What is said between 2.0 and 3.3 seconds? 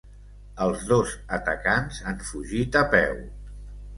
han fugit a peu.